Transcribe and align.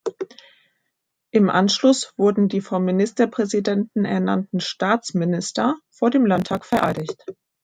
Im 1.29 1.51
Anschluss 1.51 2.15
wurden 2.17 2.49
die 2.49 2.59
vom 2.61 2.85
Ministerpräsidenten 2.85 4.03
ernannten 4.03 4.59
Staatsminister 4.59 5.75
vor 5.91 6.09
dem 6.09 6.25
Landtag 6.25 6.65
vereidigt. 6.65 7.23